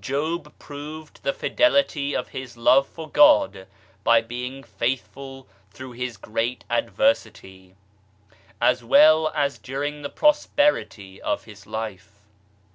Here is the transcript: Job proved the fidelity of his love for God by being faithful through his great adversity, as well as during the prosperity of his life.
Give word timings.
Job 0.00 0.50
proved 0.58 1.22
the 1.24 1.32
fidelity 1.34 2.16
of 2.16 2.28
his 2.28 2.56
love 2.56 2.88
for 2.88 3.06
God 3.06 3.66
by 4.02 4.22
being 4.22 4.62
faithful 4.62 5.46
through 5.72 5.92
his 5.92 6.16
great 6.16 6.64
adversity, 6.70 7.74
as 8.62 8.82
well 8.82 9.28
as 9.34 9.58
during 9.58 10.00
the 10.00 10.08
prosperity 10.08 11.20
of 11.20 11.44
his 11.44 11.66
life. 11.66 12.12